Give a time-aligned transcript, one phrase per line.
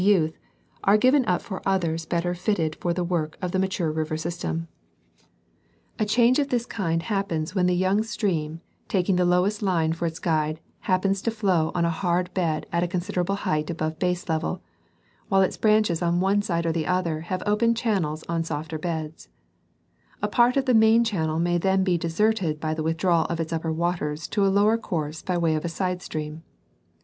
[0.03, 0.39] 207 youth,
[0.83, 4.67] are given up for others better fitted for the work of the mature river system,
[5.99, 10.07] A change of this kind happens when the young stream taking the lowest line for
[10.07, 10.59] its guide
[10.89, 14.59] happens to flow on a hard bed at a considerable height above baselevel,
[15.29, 19.29] while its branches on one side or the other have opened channels on softer beds:
[20.19, 23.53] a part of the main channel may then be deserted by the withdrawal of its
[23.53, 26.41] upper waters to a lower course by way of a side stream.